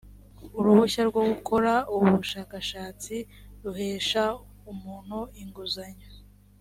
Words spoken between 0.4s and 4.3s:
uruhushya rwo gukora ubushakashatsi ruhesha